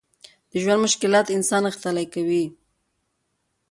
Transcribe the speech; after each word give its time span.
د 0.49 0.51
ژوند 0.63 0.81
مشکلات 0.85 1.27
انسان 1.35 1.61
غښتلی 1.71 2.05
کوي. 2.13 2.45